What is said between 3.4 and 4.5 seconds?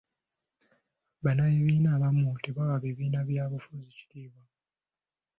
bufuzi kitiibwa.